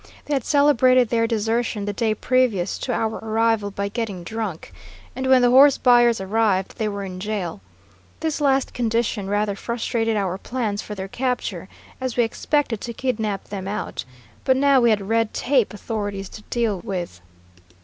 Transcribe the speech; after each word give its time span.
They 0.25 0.33
had 0.33 0.43
celebrated 0.43 1.09
their 1.09 1.27
desertion 1.27 1.85
the 1.85 1.93
day 1.93 2.15
previous 2.15 2.79
to 2.79 2.91
our 2.91 3.17
arrival 3.23 3.69
by 3.69 3.87
getting 3.87 4.23
drunk, 4.23 4.73
and 5.15 5.27
when 5.27 5.43
the 5.43 5.51
horse 5.51 5.77
buyers 5.77 6.19
arrived 6.19 6.79
they 6.79 6.87
were 6.87 7.03
in 7.03 7.19
jail. 7.19 7.61
This 8.19 8.41
last 8.41 8.73
condition 8.73 9.27
rather 9.27 9.55
frustrated 9.55 10.17
our 10.17 10.39
plans 10.39 10.81
for 10.81 10.95
their 10.95 11.07
capture, 11.07 11.69
as 12.01 12.17
we 12.17 12.23
expected 12.23 12.81
to 12.81 12.93
kidnap 12.93 13.43
them 13.49 13.67
out. 13.67 14.03
But 14.43 14.57
now 14.57 14.81
we 14.81 14.89
had 14.89 15.07
red 15.07 15.35
tape 15.35 15.71
authorities 15.71 16.29
to 16.29 16.41
deal 16.49 16.79
with. 16.83 17.21